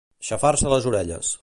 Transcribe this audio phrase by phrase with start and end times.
[0.29, 1.37] Xafar-se les orelles.